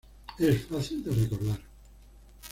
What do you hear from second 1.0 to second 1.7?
de recordar".